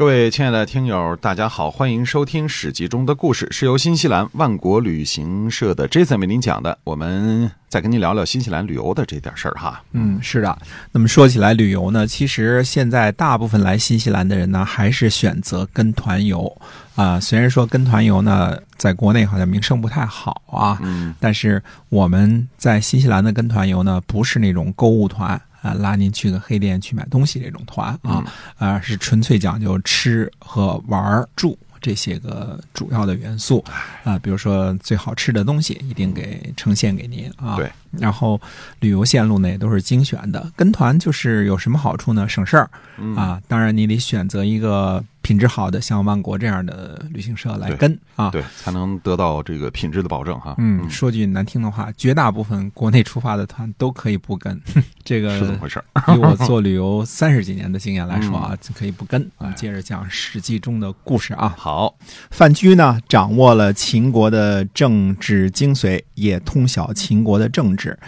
[0.00, 6.78] 各位亲爱的听友，大家好，欢迎收听《史记》中的故事，是由新西兰万国旅行社的 Jason 为您讲的。
[6.84, 9.82] 我们再跟您聊聊新西兰旅游的这点事儿哈。
[9.92, 10.58] 嗯，是的。
[10.90, 16.50] 那么说起来旅游呢，其实现在大部分来新西兰的人呢，还是选择跟团游
[16.94, 17.20] 啊。
[17.20, 25.38] 虽然说跟团游呢，在国内好像名声不太好啊，嗯，但是我们在新西兰的跟团游呢，不是那种购物团。
[25.62, 28.24] 啊，拉您去个黑店去买东西这种团啊，
[28.58, 33.64] 啊，是纯粹讲究吃和玩住这些个主要的元素
[34.04, 37.56] 啊，比如说最好吃的东西一定给呈现给您啊。
[37.56, 37.70] 对。
[37.90, 38.40] 然后
[38.78, 42.28] 旅游线路呢也都是精选的，跟团就是有什么好处呢？
[42.28, 42.70] 省事儿
[43.16, 45.04] 啊，当然你得选择一个。
[45.22, 50.54] 品质好的，像万国这样的旅行社来跟啊，对，才能得到这个品质的保证哈。
[50.56, 54.58] 嗯，说句难听的话，绝大部分国内出发的团都可以不跟。
[55.02, 55.82] 这个是怎么回事？
[56.14, 59.50] 以我做旅游三十几年的经验来说啊，可以不跟啊。
[59.52, 61.54] 接着讲《史记》中的故事啊。
[61.56, 61.96] 好，
[62.30, 67.98] 范雎呢，掌握了秦国的政治精髓，也通晓秦国的政治。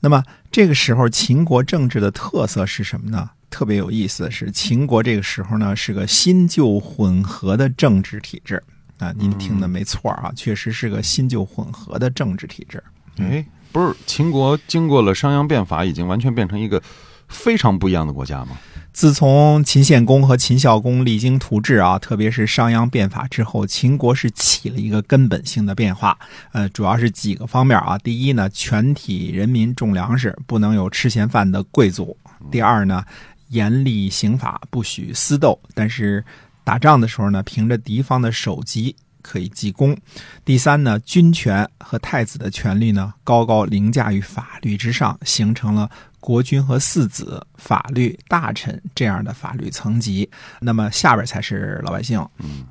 [0.00, 0.22] 那么
[0.52, 3.30] 这个时候，秦国政治的特色是什么呢？
[3.48, 8.62] 特别有意思的是，秦国这个时候呢是个新旧混合的政治体制
[8.98, 12.82] 啊，您听的没错啊，确实是个新旧混合的政治体制。
[13.16, 16.80] 哎，不是，秦国经过了商鞅变法，已经完全变成一个
[17.26, 18.56] 非常不一样的国家吗？
[18.92, 26.16] 自从秦献公和秦孝公励精图治啊，特别是商鞅变法之后，秦国是起了一个根本性的变化。
[26.52, 27.98] 呃，主要是几个方面啊。
[27.98, 32.16] 第一呢，全体人民种粮食，不能有吃闲饭的贵族。
[32.52, 33.04] 第二呢。
[33.50, 35.56] 严厉刑法，不许私斗。
[35.74, 36.24] 但是
[36.64, 39.96] 打仗的时候呢，凭着敌方的首级可以记功。
[40.44, 45.90] 第三呢，军权和太子的权力呢，高高凌驾于法律之上，形成了
[46.20, 50.28] 国君和四子、法律大臣这样的法律层级。
[50.60, 52.22] 那么下边才是老百姓。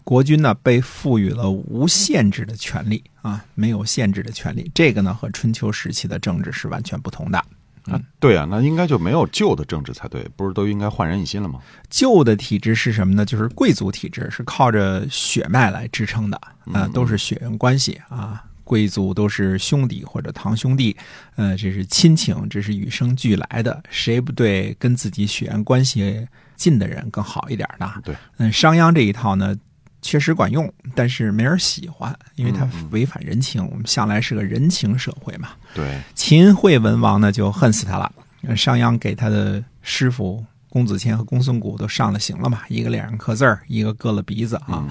[0.03, 4.71] 国君呢，被赋予了无限制的权利啊，没有限制的权利。
[4.75, 7.43] 这个呢，和春秋时期的政治是完全不同的。
[7.85, 11.59] 啊，对啊，那应该就没有旧的政治才对，不是都应该焕然一新了吗？
[11.89, 13.25] 旧的体制是什么呢？
[13.25, 16.39] 就是贵族体制，是靠着血脉来支撑的，
[16.71, 20.95] 啊，都是血缘关系啊，贵族都是兄弟或者堂兄弟，
[21.35, 27.91] 呃，这是亲情，这是与生俱来的，谁不对跟自己血缘关系近的人更好一点呢？
[28.03, 29.55] 对，嗯，商鞅这一套呢。
[30.03, 33.65] 确实管用，但是没人喜欢，因为他违反人情。
[33.65, 35.49] 我们向来是个人情社会嘛。
[35.73, 38.11] 对，秦惠文王呢就恨死他了。
[38.55, 44.85] 商鞅给他的师傅公子虔和公孙贾都上了刑了嘛，一个脸上刻字儿，一个割了鼻子啊。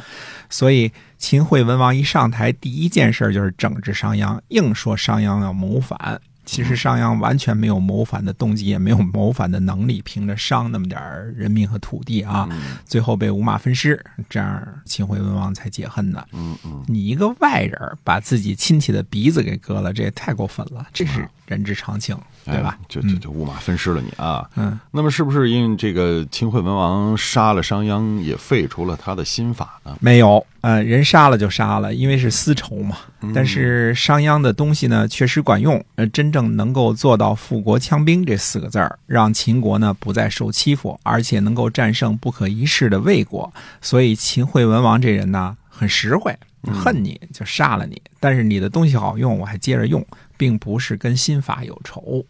[0.49, 6.21] 所以秦惠文王一上台，第一件事就是整治商鞅，硬说商鞅要谋反。
[6.45, 11.01] 其实商鞅完全没有谋反的动机，也没有谋反的能力，凭着商那么点
[11.37, 12.49] 人民和土地啊，
[12.85, 16.27] 最后被五马分尸，这样秦惠文王才解恨的。
[16.33, 22.79] 嗯嗯，你一个外人把自己亲戚的鼻子给割了，这也太过分了，这是人之常情，对吧？
[22.89, 24.49] 就就就五马分尸了你啊！
[24.57, 29.97] 嗯，那么是不是因为这个秦惠文王杀了商鞅，也废除了他的新法呢？
[30.01, 30.45] 没有。
[30.63, 32.97] 呃，人杀了就杀了，因为是私仇嘛。
[33.35, 43.53] 但是商鞅的东西呢，确实管用，呃，真正能够做到富国强兵这四个字儿，让秦国呢不再受欺负，而且能够战胜不可一世的魏国。
[43.81, 46.37] 所以秦惠文王这人呢，很实惠，
[46.73, 50.05] 恨你就杀了你，但是你的东西好用，我还接着用。
[50.37, 52.25] 并不是跟新法有仇，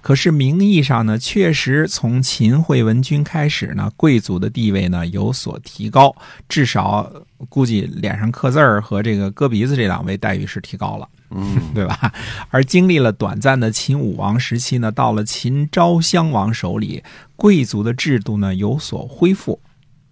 [0.00, 6.14] 可是名义上呢，确实从秦惠文君开始呢，贵族的地位呢有所提高，
[6.48, 7.10] 至少
[7.48, 12.12] 估计脸上刻字儿和这个割鼻子这两位待遇是提高了，嗯，对吧？
[12.50, 17.02] 而经历了短暂的秦武王时期呢，到了秦昭襄王手里，
[17.36, 19.60] 贵族的制度呢有所恢复。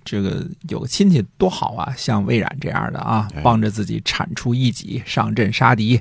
[0.04, 6.00] 这个有个亲戚多好啊，像魏冉这样的啊，帮着自己铲除异己，上阵杀敌，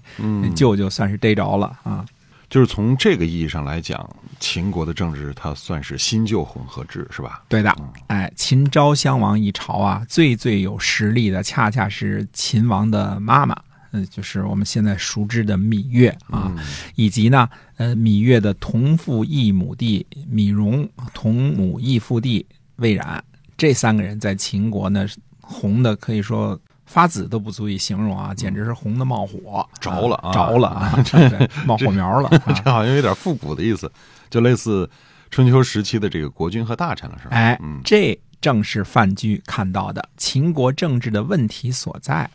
[0.55, 2.05] 舅舅算是逮着了啊。
[2.49, 4.09] 就是从这个意义上来讲，
[4.39, 7.43] 秦国的政治它算是新旧混合制，是吧？
[7.47, 7.71] 对的。
[8.07, 13.55] 哎，秦昭襄王一朝啊，最最有实力的，恰恰是秦王的妈妈，
[13.91, 16.51] 嗯，就是我们现在熟知的芈月啊，
[16.95, 17.47] 以及呢，
[17.77, 22.43] 呃，芈月的同父异母弟芈戎，同母异父弟
[22.77, 23.23] 魏冉。
[23.59, 25.05] 这三个人在秦国呢，
[25.41, 31.03] 红的可以说发紫都不足以形容啊，简直是红的冒火，着了啊，着了啊，
[31.67, 32.29] 冒火苗了。
[32.63, 33.91] 这 好像有点复古的意思，
[34.29, 34.89] 就类似
[35.29, 37.35] 春秋时期的这个国君和大臣了，是吧？
[37.35, 42.29] 哎，这正是范雎看到的秦国政治的问题所在。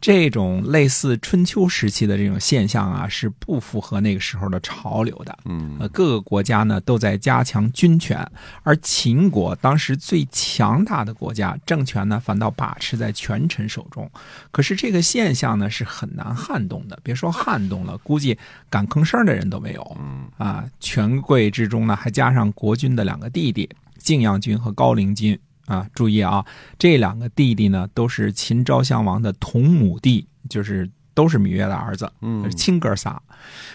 [0.00, 5.38] 这种类似春秋时期的这种现象啊，是不符合那个时候的潮流的。
[5.44, 8.26] 嗯呃，各个国家呢都在加强军权，
[8.62, 14.10] 而秦国当时最强大的国家，政权呢反倒把持在权臣手中。
[14.50, 18.38] 可是这个现象呢是很难撼动的，别说撼动了，估计
[18.70, 19.96] 敢吭声的人都没有。
[20.00, 23.68] 嗯啊，权贵之中呢还加上国君的两个弟弟
[23.98, 25.38] 敬阳君和高陵君。
[25.70, 26.44] 啊，注意啊，
[26.78, 32.10] 这两个弟弟呢都是秦昭襄王的同母弟，就是都是芈月的儿子。
[32.20, 33.22] 嗯亲哥仨。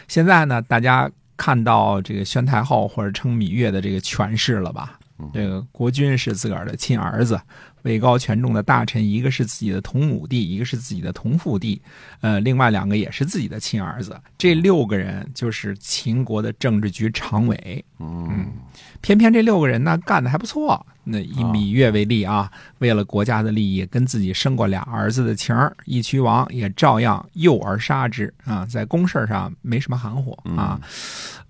[0.07, 4.99] 现在呢，大家看到这个宣太后或者称芈月的这个权势了吧？
[5.33, 7.39] 这个国君是自个儿的亲儿子，
[7.83, 11.81] 位高权重的大臣，一个是自己的同母弟，一个是自己的同父弟，
[12.19, 14.19] 呃，另外两个也是自己的亲儿子。
[14.37, 17.85] 这六个人就是秦国的政治局常委。
[17.99, 18.51] 嗯
[18.99, 20.85] 偏偏这六个人呢干的还不错。
[21.07, 30.81] 那以芈月为例啊，为了国家的利益，跟自己生过俩儿子的情儿，义渠王也照样诱而杀之啊，在公事上没什么含糊啊。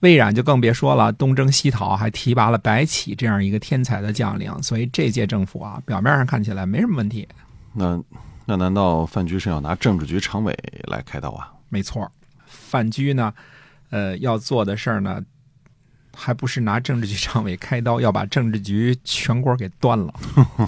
[0.01, 7.27] 魏冉就更别说了，东征西讨，还提拔了白起这样一个天才的将领，所以这届政府啊，表面上看起来没什么问题。
[7.73, 7.99] 那
[8.45, 11.51] 那难道范雎是要拿政治局常委来开刀啊？
[11.69, 12.11] 没错，
[12.45, 13.33] 范雎呢，
[13.89, 15.23] 呃，要做的事儿呢，
[16.15, 20.13] 还不是拿政治局常委开刀，要把政治局全国给端了，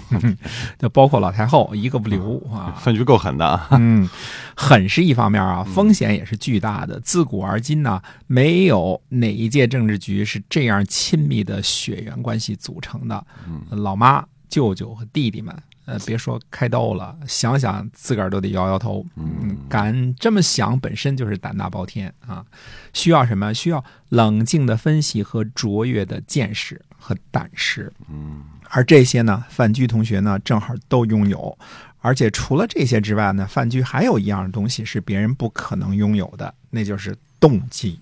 [0.77, 2.75] 就包括老太后一个不留啊。
[2.79, 3.67] 分局够狠的啊！
[3.71, 4.07] 嗯，
[4.55, 6.99] 狠是一方面啊，风险也是巨大的。
[6.99, 13.25] 自古而今呢，没有哪一届政治局是这样亲密的血缘关系组成的。
[13.69, 15.55] 老妈、舅舅和弟弟们，
[15.87, 19.05] 呃，别说开刀了，想想自个儿都得摇摇头。
[19.15, 22.45] 嗯，敢这么想，本身就是胆大包天啊！
[22.91, 23.53] 需要什么？
[23.53, 27.91] 需要冷静的分析和卓越的见识和胆识。
[28.09, 31.57] 嗯而这些呢，范雎同学呢，正好都拥有。
[31.99, 37.97] 而且除了这些之外呢，范雎还有一样东西是别人不可能拥有的，那就是动机。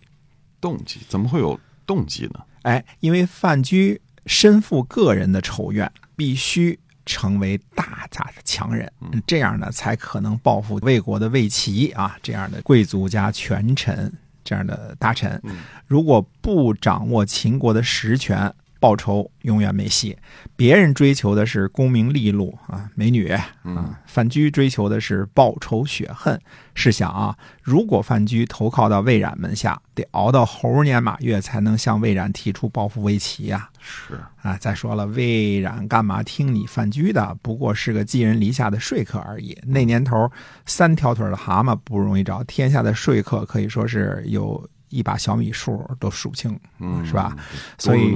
[0.59, 2.39] 动机怎么会有动机呢？
[2.63, 8.91] 哎，因为范雎身负个人的仇怨，必须成为大大的强人，
[9.27, 14.11] 这样呢才可能报复魏国的魏齐啊这样的贵族加权臣
[14.43, 15.41] 这样的大臣。
[15.87, 20.17] 如果不掌握秦国的实权，报仇永远没戏。
[20.55, 26.39] 别人追求的是功名利禄啊，美女啊，范雎追求的是报仇雪恨。
[26.73, 34.57] 试想啊，如果范雎投靠到魏冉门下，得熬到猴年马月才能向魏冉提出报复魏齐呀、是啊！
[34.57, 37.35] 再说了，魏冉干嘛听你范雎的？
[37.41, 39.57] 不过是个寄人篱下的说客而已。
[39.65, 40.29] 那年头，
[40.65, 47.35] 三条腿的蛤蟆不容易找，天下的说客可以说是有一把小米数都数不清，嗯是吧？
[47.77, 48.15] 所以。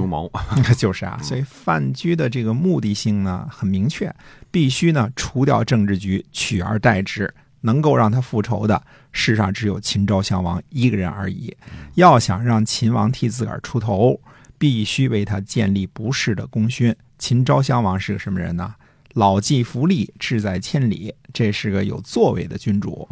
[0.78, 4.14] 就是啊，所以范雎的这个目的性呢很明确，
[4.50, 7.32] 必须呢除掉政治局，取而代之。
[7.62, 8.82] 能够让他复仇的，
[9.12, 11.54] 世上只有秦昭襄王一个人而已。
[11.96, 14.18] 要想让秦王替自个儿出头，
[14.56, 16.96] 必须为他建立不世的功勋。
[17.18, 18.74] 秦昭襄王是个什么人呢？
[19.12, 23.06] 老骥伏枥，志在千里，这是个有作为的君主。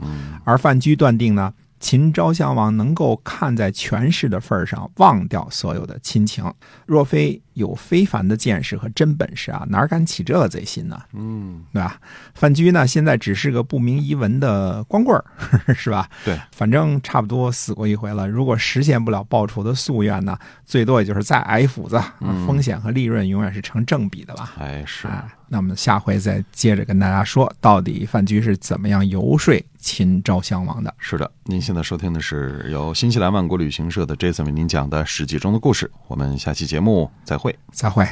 [0.44, 6.44] 而范雎断定呢，秦昭襄王能够看在权势的份儿上，忘掉所有的亲情。
[6.86, 11.00] 若非有非凡的见识和真本事啊，哪敢起这个贼心呢？
[11.12, 12.00] 嗯，对吧？
[12.34, 15.24] 范雎呢，现在只是个不明一文的光棍儿，
[15.74, 16.08] 是吧？
[16.24, 18.28] 对，反正差不多死过一回了。
[18.28, 22.00] 如果实现不了报仇的夙愿呢，最多也就是再挨一斧子，
[22.46, 24.54] 风险和利润永远是成正比的吧？
[24.58, 25.06] 哎是。
[25.08, 29.54] 啊，那么下回再接着跟大家说，到底范雎是怎么样游说
[29.88, 30.94] 秦昭襄王的。
[30.98, 35.90] 是的，您现在收听的是由新西兰万国旅行社的 Jason 为您讲的《史记》中的故事。
[36.08, 37.58] 我们下期节目再会。
[37.72, 38.06] 再会。